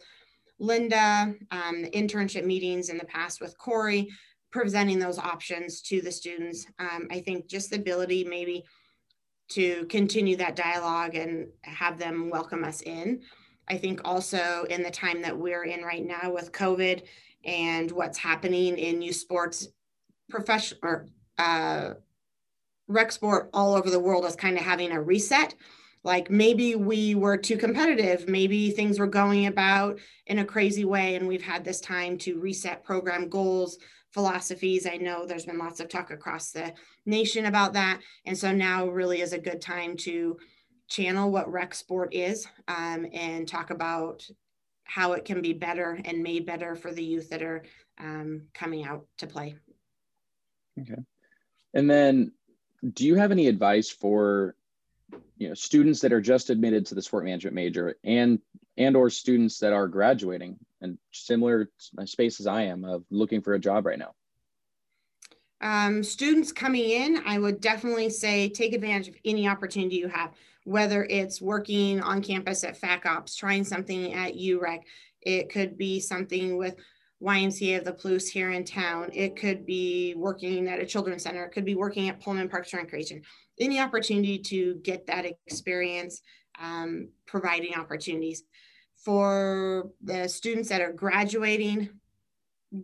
Linda, 0.57 1.35
um, 1.51 1.85
internship 1.93 2.45
meetings 2.45 2.89
in 2.89 2.97
the 2.97 3.05
past 3.05 3.41
with 3.41 3.57
Corey, 3.57 4.09
presenting 4.51 4.97
those 4.97 5.19
options 5.19 5.81
to 5.81 6.01
the 6.01 6.11
students. 6.11 6.65
Um, 6.79 7.07
I 7.11 7.19
think 7.19 7.47
just 7.47 7.71
the 7.71 7.75
ability 7.75 8.23
maybe 8.23 8.63
to 9.49 9.85
continue 9.85 10.35
that 10.37 10.55
dialogue 10.55 11.15
and 11.15 11.47
have 11.61 11.97
them 11.97 12.29
welcome 12.29 12.63
us 12.63 12.81
in. 12.81 13.21
I 13.67 13.77
think 13.77 14.01
also 14.05 14.65
in 14.69 14.83
the 14.83 14.91
time 14.91 15.21
that 15.23 15.37
we're 15.37 15.63
in 15.63 15.83
right 15.83 16.05
now 16.05 16.31
with 16.31 16.51
COVID 16.51 17.03
and 17.43 17.91
what's 17.91 18.17
happening 18.17 18.77
in 18.77 19.01
youth 19.01 19.15
sports 19.15 19.67
profession 20.29 20.77
or 20.81 21.07
uh, 21.37 21.93
rec 22.87 23.11
sport 23.11 23.49
all 23.53 23.75
over 23.75 23.89
the 23.89 23.99
world 23.99 24.25
is 24.25 24.35
kind 24.35 24.57
of 24.57 24.63
having 24.63 24.91
a 24.91 25.01
reset. 25.01 25.55
Like 26.03 26.29
maybe 26.29 26.75
we 26.75 27.15
were 27.15 27.37
too 27.37 27.57
competitive, 27.57 28.27
maybe 28.29 28.69
things 28.69 28.99
were 28.99 29.07
going 29.07 29.47
about 29.47 29.99
in 30.27 30.39
a 30.39 30.45
crazy 30.45 30.85
way, 30.85 31.15
and 31.15 31.27
we've 31.27 31.41
had 31.41 31.65
this 31.65 31.81
time 31.81 32.17
to 32.19 32.39
reset 32.39 32.83
program 32.83 33.27
goals, 33.27 33.79
philosophies. 34.15 34.87
I 34.87 34.95
know 34.95 35.25
there's 35.25 35.45
been 35.45 35.57
lots 35.57 35.81
of 35.81 35.89
talk 35.89 36.09
across 36.09 36.51
the 36.51 36.73
nation 37.05 37.47
about 37.47 37.73
that. 37.73 37.99
And 38.25 38.37
so 38.37 38.53
now 38.53 38.87
really 38.87 39.19
is 39.19 39.33
a 39.33 39.37
good 39.37 39.59
time 39.61 39.97
to 39.97 40.37
channel 40.87 41.29
what 41.29 41.51
rec 41.51 41.75
sport 41.75 42.13
is 42.13 42.47
um, 42.69 43.05
and 43.11 43.45
talk 43.45 43.71
about 43.71 44.25
how 44.85 45.13
it 45.13 45.25
can 45.25 45.41
be 45.41 45.51
better 45.51 45.99
and 46.05 46.23
made 46.23 46.45
better 46.45 46.77
for 46.77 46.93
the 46.93 47.03
youth 47.03 47.29
that 47.29 47.41
are 47.41 47.65
um, 47.99 48.43
coming 48.53 48.85
out 48.85 49.05
to 49.17 49.27
play. 49.27 49.55
Okay. 50.79 51.01
And 51.73 51.89
then 51.89 52.31
do 52.93 53.05
you 53.05 53.15
have 53.15 53.31
any 53.31 53.47
advice 53.47 53.89
for 53.89 54.55
you 55.37 55.49
know 55.49 55.53
students 55.55 55.99
that 56.01 56.13
are 56.13 56.21
just 56.21 56.49
admitted 56.49 56.85
to 56.85 56.95
the 56.95 57.01
sport 57.01 57.25
management 57.25 57.53
major 57.53 57.97
and 58.05 58.39
and 58.77 58.95
or 58.95 59.09
students 59.09 59.59
that 59.59 59.73
are 59.73 59.87
graduating 59.87 60.57
and 60.81 60.97
similar 61.11 61.69
space 62.05 62.39
as 62.39 62.47
I 62.47 62.63
am 62.63 62.83
of 62.83 63.03
looking 63.09 63.41
for 63.41 63.53
a 63.53 63.59
job 63.59 63.85
right 63.85 63.99
now? 63.99 64.13
Um, 65.61 66.03
students 66.03 66.51
coming 66.51 66.89
in, 66.89 67.23
I 67.25 67.39
would 67.39 67.61
definitely 67.61 68.09
say 68.09 68.49
take 68.49 68.73
advantage 68.73 69.07
of 69.07 69.15
any 69.23 69.47
opportunity 69.47 69.95
you 69.95 70.09
have, 70.09 70.31
whether 70.65 71.05
it's 71.05 71.41
working 71.41 72.01
on 72.01 72.21
campus 72.21 72.63
at 72.63 72.79
FACOPS, 72.79 73.37
trying 73.37 73.63
something 73.63 74.13
at 74.13 74.35
UREC. 74.35 74.81
It 75.21 75.49
could 75.49 75.77
be 75.77 75.99
something 75.99 76.57
with 76.57 76.75
YMCA 77.23 77.79
of 77.79 77.85
the 77.85 77.93
Palouse 77.93 78.29
here 78.29 78.51
in 78.51 78.63
town. 78.63 79.09
It 79.13 79.37
could 79.37 79.65
be 79.65 80.13
working 80.15 80.67
at 80.67 80.79
a 80.79 80.85
children's 80.85 81.23
center. 81.23 81.45
It 81.45 81.51
could 81.51 81.65
be 81.65 81.75
working 81.75 82.09
at 82.09 82.19
Pullman 82.19 82.49
Parks 82.49 82.73
and 82.73 82.81
Recreation. 82.83 83.21
Any 83.59 83.79
opportunity 83.79 84.37
to 84.39 84.75
get 84.83 85.07
that 85.07 85.25
experience, 85.47 86.21
um, 86.59 87.09
providing 87.25 87.75
opportunities. 87.75 88.43
For 89.05 89.91
the 90.01 90.27
students 90.27 90.69
that 90.69 90.81
are 90.81 90.91
graduating, 90.91 91.89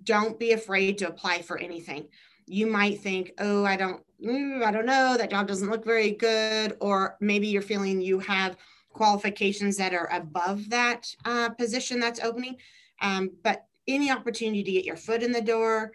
don't 0.04 0.38
be 0.38 0.51
afraid 0.51 1.00
to 1.00 1.08
apply 1.08 1.42
for 1.42 1.58
anything. 1.58 2.10
You 2.46 2.68
might 2.68 3.01
think, 3.01 3.32
oh, 3.40 3.66
I 3.66 3.75
don't, 3.75 4.04
I 4.24 4.72
don't 4.72 4.86
know, 4.86 5.18
that 5.18 5.32
job 5.32 5.48
doesn't 5.48 5.72
look 5.72 5.84
very 5.84 6.12
good, 6.12 6.78
or 6.80 7.18
maybe 7.20 7.48
you're 7.48 7.63
feeling 7.63 8.01
you 8.01 8.20
have 8.20 8.58
qualifications 8.94 9.78
that 9.78 9.96
are 9.96 10.12
above 10.12 10.70
that 10.70 11.08
uh, 11.25 11.50
position 11.50 12.00
that's 12.00 12.20
opening. 12.20 12.58
Um, 13.01 13.32
but 13.44 13.66
any 13.88 14.12
opportunity 14.12 14.63
to 14.63 14.72
get 14.72 14.86
your 14.86 14.98
foot 14.98 15.24
in 15.24 15.32
the 15.32 15.42
door, 15.42 15.94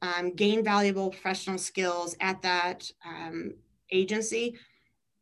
um, 0.00 0.34
gain 0.34 0.62
valuable 0.62 1.10
professional 1.10 1.58
skills 1.58 2.14
at 2.20 2.40
that 2.42 2.88
um, 3.04 3.54
agency 3.90 4.56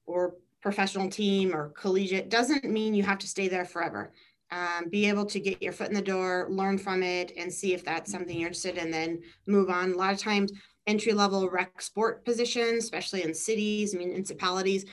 or 0.04 0.34
professional 0.62 1.10
team 1.10 1.54
or 1.54 1.70
collegiate 1.70 2.30
doesn't 2.30 2.64
mean 2.64 2.94
you 2.94 3.02
have 3.02 3.18
to 3.18 3.26
stay 3.26 3.48
there 3.48 3.64
forever. 3.64 4.12
Um, 4.50 4.88
be 4.90 5.08
able 5.08 5.24
to 5.26 5.40
get 5.40 5.62
your 5.62 5.72
foot 5.72 5.88
in 5.88 5.94
the 5.94 6.02
door, 6.02 6.46
learn 6.50 6.78
from 6.78 7.02
it, 7.02 7.32
and 7.36 7.52
see 7.52 7.72
if 7.72 7.84
that's 7.84 8.12
something 8.12 8.38
you're 8.38 8.48
interested 8.48 8.76
in, 8.76 8.90
then 8.90 9.20
move 9.46 9.70
on. 9.70 9.92
A 9.92 9.96
lot 9.96 10.12
of 10.12 10.18
times, 10.18 10.52
entry 10.86 11.12
level 11.12 11.48
rec 11.48 11.80
sport 11.80 12.24
positions, 12.24 12.84
especially 12.84 13.22
in 13.22 13.32
cities, 13.32 13.94
municipalities, 13.94 14.84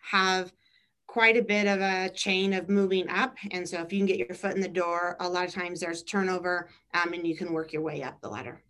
have 0.00 0.52
quite 1.08 1.36
a 1.36 1.42
bit 1.42 1.66
of 1.66 1.80
a 1.80 2.10
chain 2.10 2.52
of 2.52 2.68
moving 2.68 3.08
up. 3.08 3.36
And 3.50 3.68
so 3.68 3.80
if 3.80 3.92
you 3.92 3.98
can 3.98 4.06
get 4.06 4.18
your 4.18 4.34
foot 4.34 4.54
in 4.54 4.60
the 4.60 4.68
door, 4.68 5.16
a 5.20 5.28
lot 5.28 5.46
of 5.46 5.52
times 5.52 5.80
there's 5.80 6.02
turnover 6.02 6.68
um, 6.94 7.12
and 7.12 7.26
you 7.26 7.36
can 7.36 7.52
work 7.52 7.72
your 7.72 7.82
way 7.82 8.02
up 8.02 8.20
the 8.20 8.28
ladder. 8.28 8.62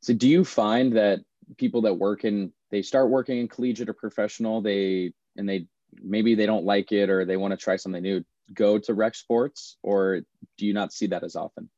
So 0.00 0.14
do 0.14 0.28
you 0.28 0.44
find 0.44 0.96
that 0.96 1.20
people 1.58 1.82
that 1.82 1.94
work 1.94 2.24
in, 2.24 2.52
they 2.70 2.82
start 2.82 3.10
working 3.10 3.38
in 3.38 3.48
collegiate 3.48 3.90
or 3.90 3.92
professional, 3.92 4.62
they, 4.62 5.12
and 5.36 5.48
they, 5.48 5.66
maybe 6.02 6.34
they 6.34 6.46
don't 6.46 6.64
like 6.64 6.92
it 6.92 7.10
or 7.10 7.24
they 7.24 7.36
want 7.36 7.52
to 7.52 7.56
try 7.56 7.76
something 7.76 8.02
new, 8.02 8.24
go 8.54 8.78
to 8.78 8.94
rec 8.94 9.14
sports 9.14 9.76
or 9.82 10.20
do 10.58 10.66
you 10.66 10.72
not 10.72 10.92
see 10.92 11.06
that 11.08 11.24
as 11.24 11.36
often? 11.36 11.68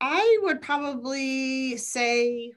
I 0.00 0.38
would 0.42 0.60
probably 0.60 1.76
say 1.76 2.52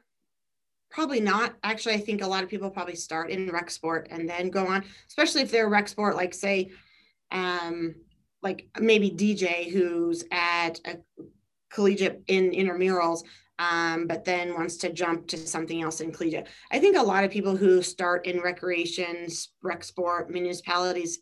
probably 0.89 1.19
not. 1.19 1.53
Actually, 1.63 1.95
I 1.95 1.99
think 1.99 2.21
a 2.21 2.27
lot 2.27 2.43
of 2.43 2.49
people 2.49 2.69
probably 2.69 2.95
start 2.95 3.29
in 3.29 3.51
rec 3.51 3.69
sport 3.69 4.07
and 4.09 4.27
then 4.29 4.49
go 4.49 4.65
on, 4.65 4.85
especially 5.09 5.41
if 5.41 5.51
they're 5.51 5.67
rec 5.67 5.89
sport, 5.89 6.15
like 6.15 6.33
say, 6.33 6.71
um, 7.31 7.95
like 8.41 8.67
maybe 8.79 9.11
DJ 9.11 9.69
who's 9.69 10.23
at 10.31 10.79
a 10.85 10.97
collegiate 11.69 12.23
in 12.27 12.51
intramurals, 12.51 13.23
um, 13.59 14.07
but 14.07 14.25
then 14.25 14.53
wants 14.53 14.77
to 14.77 14.91
jump 14.91 15.27
to 15.27 15.37
something 15.37 15.81
else 15.81 16.01
in 16.01 16.11
collegiate. 16.11 16.47
I 16.71 16.79
think 16.79 16.97
a 16.97 17.03
lot 17.03 17.23
of 17.23 17.31
people 17.31 17.55
who 17.55 17.81
start 17.81 18.25
in 18.25 18.41
recreation, 18.41 19.27
rec 19.63 19.83
sport, 19.83 20.29
municipalities 20.29 21.19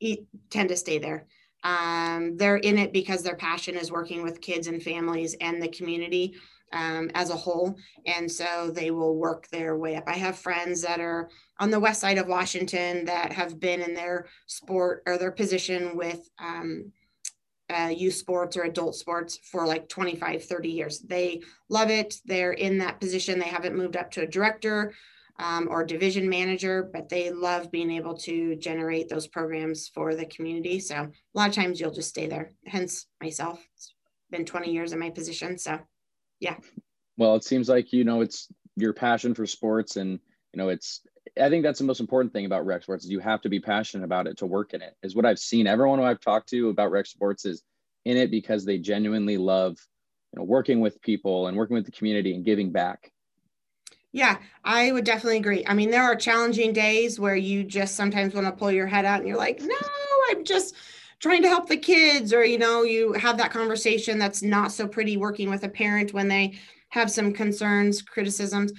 eat, 0.00 0.26
tend 0.48 0.70
to 0.70 0.76
stay 0.76 0.98
there. 0.98 1.26
Um, 1.62 2.36
they're 2.36 2.56
in 2.56 2.78
it 2.78 2.92
because 2.92 3.22
their 3.22 3.36
passion 3.36 3.76
is 3.76 3.92
working 3.92 4.22
with 4.22 4.40
kids 4.40 4.66
and 4.66 4.82
families 4.82 5.36
and 5.40 5.62
the 5.62 5.68
community 5.68 6.34
um, 6.72 7.10
as 7.14 7.30
a 7.30 7.36
whole. 7.36 7.76
And 8.06 8.30
so 8.30 8.70
they 8.70 8.90
will 8.90 9.16
work 9.16 9.48
their 9.48 9.76
way 9.76 9.96
up. 9.96 10.04
I 10.06 10.16
have 10.16 10.38
friends 10.38 10.82
that 10.82 11.00
are 11.00 11.28
on 11.58 11.70
the 11.70 11.80
west 11.80 12.00
side 12.00 12.16
of 12.16 12.28
Washington 12.28 13.04
that 13.04 13.32
have 13.32 13.60
been 13.60 13.82
in 13.82 13.92
their 13.92 14.26
sport 14.46 15.02
or 15.06 15.18
their 15.18 15.32
position 15.32 15.96
with 15.96 16.28
um, 16.38 16.92
uh, 17.70 17.88
youth 17.88 18.14
sports 18.14 18.56
or 18.56 18.62
adult 18.62 18.96
sports 18.96 19.38
for 19.50 19.66
like 19.66 19.88
25, 19.88 20.44
30 20.44 20.68
years. 20.68 21.00
They 21.00 21.42
love 21.68 21.90
it. 21.90 22.16
They're 22.24 22.52
in 22.52 22.78
that 22.78 23.00
position. 23.00 23.38
They 23.38 23.46
haven't 23.46 23.76
moved 23.76 23.96
up 23.96 24.10
to 24.12 24.22
a 24.22 24.26
director 24.26 24.92
um, 25.38 25.68
or 25.70 25.84
division 25.84 26.28
manager, 26.28 26.90
but 26.92 27.08
they 27.08 27.30
love 27.30 27.70
being 27.70 27.90
able 27.90 28.16
to 28.18 28.56
generate 28.56 29.08
those 29.08 29.26
programs 29.26 29.88
for 29.88 30.14
the 30.14 30.26
community. 30.26 30.80
So 30.80 30.96
a 30.96 31.10
lot 31.34 31.48
of 31.48 31.54
times 31.54 31.80
you'll 31.80 31.92
just 31.92 32.10
stay 32.10 32.26
there. 32.26 32.52
Hence 32.66 33.06
myself. 33.22 33.64
It's 33.76 33.94
been 34.30 34.44
20 34.44 34.72
years 34.72 34.92
in 34.92 34.98
my 34.98 35.10
position. 35.10 35.56
So 35.56 35.78
yeah 36.40 36.56
well 37.20 37.36
it 37.36 37.44
seems 37.44 37.68
like 37.68 37.92
you 37.92 38.02
know 38.02 38.22
it's 38.22 38.48
your 38.76 38.92
passion 38.92 39.34
for 39.34 39.46
sports 39.46 39.96
and 39.96 40.18
you 40.52 40.56
know 40.56 40.70
it's 40.70 41.02
i 41.40 41.48
think 41.48 41.62
that's 41.62 41.78
the 41.78 41.84
most 41.84 42.00
important 42.00 42.32
thing 42.32 42.46
about 42.46 42.64
rec 42.66 42.82
sports 42.82 43.04
is 43.04 43.10
you 43.10 43.20
have 43.20 43.40
to 43.40 43.48
be 43.48 43.60
passionate 43.60 44.04
about 44.04 44.26
it 44.26 44.38
to 44.38 44.46
work 44.46 44.74
in 44.74 44.82
it 44.82 44.96
is 45.02 45.14
what 45.14 45.26
i've 45.26 45.38
seen. 45.38 45.66
Everyone 45.66 45.98
who 45.98 46.04
i've 46.04 46.20
talked 46.20 46.48
to 46.50 46.68
about 46.68 46.90
rec 46.90 47.06
sports 47.06 47.44
is 47.44 47.62
in 48.04 48.16
it 48.16 48.30
because 48.30 48.64
they 48.64 48.78
genuinely 48.78 49.36
love 49.36 49.76
you 50.32 50.38
know 50.38 50.44
working 50.44 50.80
with 50.80 51.00
people 51.02 51.46
and 51.46 51.56
working 51.56 51.74
with 51.74 51.84
the 51.84 51.92
community 51.92 52.34
and 52.34 52.44
giving 52.44 52.70
back. 52.70 53.12
Yeah, 54.12 54.38
I 54.64 54.90
would 54.90 55.04
definitely 55.04 55.36
agree. 55.36 55.64
I 55.68 55.74
mean, 55.74 55.90
there 55.90 56.02
are 56.02 56.16
challenging 56.16 56.72
days 56.72 57.20
where 57.20 57.36
you 57.36 57.62
just 57.62 57.94
sometimes 57.94 58.34
want 58.34 58.44
to 58.46 58.52
pull 58.52 58.72
your 58.72 58.88
head 58.88 59.04
out 59.04 59.20
and 59.20 59.28
you're 59.28 59.36
like, 59.36 59.60
no, 59.60 59.76
I'm 60.30 60.44
just 60.44 60.74
trying 61.20 61.42
to 61.42 61.48
help 61.48 61.68
the 61.68 61.76
kids 61.76 62.32
or 62.32 62.44
you 62.44 62.58
know 62.58 62.82
you 62.82 63.12
have 63.12 63.36
that 63.38 63.52
conversation 63.52 64.18
that's 64.18 64.42
not 64.42 64.72
so 64.72 64.88
pretty 64.88 65.16
working 65.16 65.50
with 65.50 65.62
a 65.62 65.68
parent 65.68 66.12
when 66.12 66.28
they 66.28 66.58
have 66.88 67.10
some 67.10 67.32
concerns 67.32 68.02
criticisms 68.02 68.72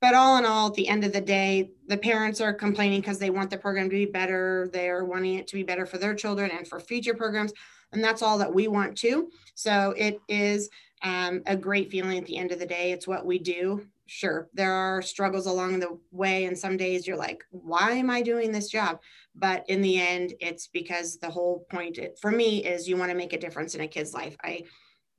but 0.00 0.14
all 0.14 0.36
in 0.36 0.44
all 0.44 0.68
at 0.68 0.74
the 0.74 0.88
end 0.88 1.04
of 1.04 1.12
the 1.12 1.20
day 1.20 1.70
the 1.88 1.96
parents 1.96 2.40
are 2.40 2.52
complaining 2.52 3.00
because 3.00 3.18
they 3.18 3.30
want 3.30 3.50
the 3.50 3.58
program 3.58 3.88
to 3.90 3.96
be 3.96 4.06
better. 4.06 4.68
They're 4.72 5.04
wanting 5.04 5.34
it 5.34 5.46
to 5.48 5.56
be 5.56 5.62
better 5.62 5.86
for 5.86 5.98
their 5.98 6.14
children 6.14 6.50
and 6.50 6.66
for 6.66 6.80
future 6.80 7.14
programs 7.14 7.52
and 7.92 8.04
that's 8.04 8.22
all 8.22 8.38
that 8.38 8.52
we 8.52 8.68
want 8.68 8.96
too. 8.96 9.30
So 9.54 9.94
it 9.96 10.20
is 10.28 10.68
um, 11.02 11.42
a 11.46 11.56
great 11.56 11.90
feeling 11.90 12.18
at 12.18 12.26
the 12.26 12.36
end 12.36 12.52
of 12.52 12.58
the 12.58 12.66
day. 12.66 12.92
It's 12.92 13.08
what 13.08 13.24
we 13.24 13.38
do. 13.38 13.86
Sure 14.06 14.48
there 14.54 14.72
are 14.72 15.02
struggles 15.02 15.46
along 15.46 15.80
the 15.80 15.98
way 16.12 16.46
and 16.46 16.58
some 16.58 16.78
days 16.78 17.06
you're 17.06 17.14
like 17.14 17.44
why 17.50 17.92
am 17.92 18.08
i 18.08 18.22
doing 18.22 18.50
this 18.52 18.68
job? 18.68 19.00
But 19.34 19.64
in 19.68 19.82
the 19.82 20.00
end 20.00 20.34
it's 20.40 20.68
because 20.68 21.18
the 21.18 21.30
whole 21.30 21.66
point 21.70 21.98
for 22.20 22.30
me 22.30 22.64
is 22.64 22.88
you 22.88 22.96
want 22.96 23.10
to 23.10 23.16
make 23.16 23.34
a 23.34 23.38
difference 23.38 23.74
in 23.74 23.82
a 23.82 23.88
kid's 23.88 24.14
life. 24.14 24.36
I 24.42 24.62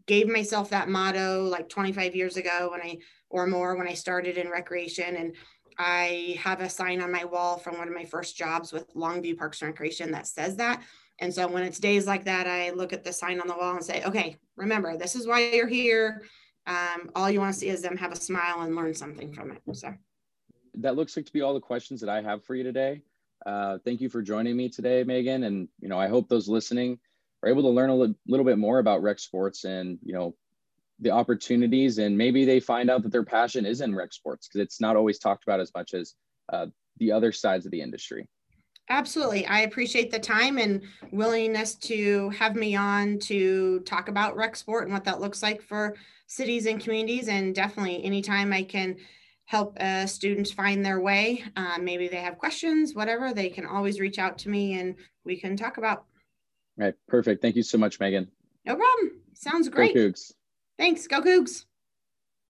gave 0.08 0.28
myself 0.28 0.72
that 0.72 0.90
motto 0.90 1.44
like 1.44 1.70
25 1.70 2.16
years 2.16 2.36
ago 2.36 2.70
when 2.72 2.82
i 2.82 2.98
or 3.30 3.48
more 3.48 3.76
when 3.76 3.88
i 3.88 3.94
started 3.94 4.38
in 4.38 4.50
recreation 4.50 5.16
and 5.16 5.36
i 5.78 6.38
have 6.40 6.62
a 6.62 6.70
sign 6.70 7.02
on 7.02 7.12
my 7.12 7.26
wall 7.26 7.58
from 7.58 7.78
one 7.78 7.88
of 7.88 7.94
my 7.94 8.06
first 8.06 8.38
jobs 8.38 8.72
with 8.74 8.94
longview 8.94 9.38
parks 9.38 9.62
and 9.62 9.70
recreation 9.70 10.12
that 10.12 10.28
says 10.28 10.56
that 10.56 10.82
and 11.20 11.34
so 11.34 11.48
when 11.48 11.64
it's 11.64 11.80
days 11.80 12.08
like 12.08 12.26
that 12.26 12.48
i 12.48 12.70
look 12.72 12.94
at 12.94 13.04
the 13.04 13.14
sign 13.14 13.40
on 13.40 13.48
the 13.48 13.56
wall 13.56 13.76
and 13.76 13.84
say 13.84 14.04
okay 14.04 14.38
remember 14.56 14.98
this 14.98 15.16
is 15.16 15.28
why 15.28 15.40
you're 15.52 15.68
here 15.68 16.22
um, 16.70 17.10
all 17.16 17.32
you 17.32 17.40
want 17.40 17.54
to 17.54 17.60
see 17.60 17.70
is 17.70 17.82
them 17.82 17.98
have 17.98 18.12
a 18.12 18.16
smile 18.16 18.62
and 18.62 18.76
learn 18.76 18.94
something 18.94 19.34
from 19.34 19.52
it. 19.52 19.62
So 19.76 19.94
that 20.76 20.96
looks 20.96 21.18
like 21.18 21.26
to 21.26 21.34
be 21.34 21.42
all 21.42 21.56
the 21.56 21.60
questions 21.60 22.00
that 22.02 22.10
I 22.10 22.22
have 22.22 22.46
for 22.46 22.54
you 22.54 22.64
today. 22.64 23.02
Uh, 23.46 23.80
thank 23.84 24.02
you 24.02 24.10
for 24.10 24.22
joining 24.22 24.56
me 24.56 24.70
today, 24.70 25.04
Megan. 25.04 25.44
And, 25.44 25.68
you 25.80 25.90
know, 25.90 26.00
I 26.00 26.08
hope 26.08 26.30
those 26.30 26.48
listening 26.48 27.00
are 27.42 27.50
able 27.50 27.64
to 27.64 27.70
learn 27.70 27.90
a 27.90 27.96
li- 27.96 28.16
little 28.28 28.46
bit 28.46 28.60
more 28.60 28.78
about 28.78 29.02
rec 29.02 29.18
sports 29.18 29.64
and, 29.64 29.98
you 30.04 30.14
know, 30.14 30.36
the 31.02 31.12
opportunities 31.12 31.98
and 31.98 32.18
maybe 32.18 32.46
they 32.46 32.60
find 32.60 32.90
out 32.90 33.04
that 33.04 33.12
their 33.12 33.24
passion 33.24 33.66
is 33.66 33.82
in 33.82 33.96
rec 33.96 34.12
sports 34.14 34.48
because 34.48 34.62
it's 34.62 34.82
not 34.82 34.96
always 34.96 35.20
talked 35.20 35.44
about 35.44 35.60
as 35.60 35.72
much 35.74 35.94
as 35.94 36.16
uh, 36.52 36.66
the 36.98 37.12
other 37.12 37.32
sides 37.32 37.66
of 37.66 37.72
the 37.72 37.82
industry. 37.82 38.28
Absolutely. 38.90 39.46
I 39.46 39.62
appreciate 39.62 40.10
the 40.10 40.20
time 40.20 40.58
and 40.58 40.82
willingness 41.12 41.76
to 41.76 42.30
have 42.32 42.56
me 42.56 42.76
on 42.76 43.20
to 43.20 43.82
talk 43.82 44.10
about 44.10 44.36
rec 44.36 44.56
sport 44.56 44.86
and 44.86 44.94
what 44.94 45.04
that 45.04 45.22
looks 45.22 45.44
like 45.44 45.62
for 45.62 45.96
cities 46.26 46.66
and 46.66 46.82
communities. 46.82 47.28
And 47.28 47.54
definitely 47.54 48.04
anytime 48.04 48.52
I 48.52 48.64
can 48.64 48.98
help 49.46 49.78
uh, 49.80 50.08
students 50.08 50.52
find 50.52 50.84
their 50.84 51.00
way, 51.00 51.44
uh, 51.56 51.78
maybe 51.80 52.08
they 52.08 52.18
have 52.18 52.40
questions, 52.40 52.96
whatever, 52.96 53.32
they 53.32 53.50
can 53.50 53.66
always 53.66 54.00
reach 54.00 54.18
out 54.18 54.40
to 54.40 54.50
me 54.50 54.80
and 54.80 54.96
we 55.24 55.40
can 55.40 55.56
talk 55.56 55.78
about. 55.78 56.06
All 56.80 56.86
right. 56.86 56.96
Perfect. 57.08 57.44
Thank 57.44 57.56
you 57.56 57.64
so 57.64 57.78
much, 57.78 58.00
Megan. 58.00 58.28
No 58.66 58.76
problem. 58.76 59.22
Sounds 59.34 59.70
great. 59.70 59.94
Go 59.94 60.10
Cougs. 60.10 60.34
Thanks. 60.80 61.08
Go 61.08 61.22
Cougs. 61.22 61.69